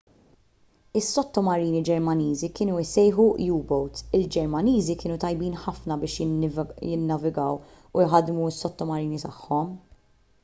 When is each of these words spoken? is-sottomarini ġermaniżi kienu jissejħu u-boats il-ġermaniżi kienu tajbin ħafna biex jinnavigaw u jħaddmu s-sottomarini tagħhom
is-sottomarini 0.99 1.81
ġermaniżi 1.89 2.47
kienu 2.59 2.77
jissejħu 2.81 3.25
u-boats 3.57 4.07
il-ġermaniżi 4.19 4.95
kienu 5.03 5.17
tajbin 5.25 5.59
ħafna 5.65 5.97
biex 6.03 6.29
jinnavigaw 6.93 7.59
u 7.61 8.07
jħaddmu 8.07 8.49
s-sottomarini 8.55 9.21
tagħhom 9.27 9.69